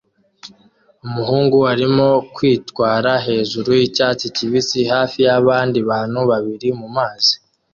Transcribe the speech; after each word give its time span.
Umuhungu 1.05 1.57
arimo 1.73 2.07
kwitwara 2.35 3.11
hejuru 3.27 3.69
yicyatsi 3.79 4.25
kibisi 4.35 4.79
hafi 4.93 5.19
yabandi 5.27 5.77
bantu 5.89 6.19
babiri 6.29 6.67
mumazi 6.79 7.33